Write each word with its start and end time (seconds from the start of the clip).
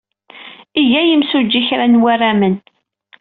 Iga 0.81 1.01
yimsujji 1.07 1.61
kra 1.67 1.85
n 1.87 2.01
warramen. 2.03 2.55